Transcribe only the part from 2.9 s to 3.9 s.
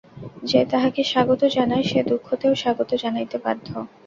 জানাইতে বাধ্য।